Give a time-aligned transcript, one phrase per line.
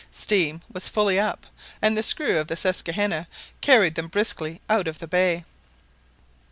[0.11, 1.45] Steam was fully up,
[1.79, 3.27] and the screw of the Susquehanna
[3.61, 5.43] carried them briskly out of the bay.